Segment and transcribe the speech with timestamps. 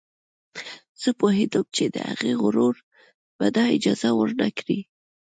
[1.01, 2.75] زه پوهېدم چې د هغې غرور
[3.37, 4.79] به دا اجازه ور نه کړي